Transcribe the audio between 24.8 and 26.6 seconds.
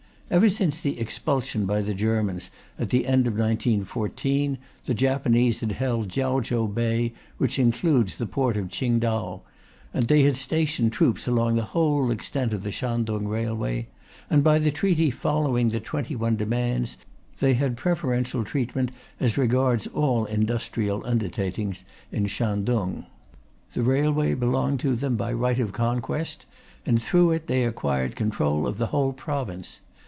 them by right of conquest,